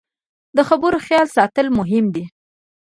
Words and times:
د 0.57 0.59
خبرو 0.69 0.97
خیال 1.05 1.27
ساتل 1.37 1.67
مهم 1.79 2.05
دي 2.15 2.25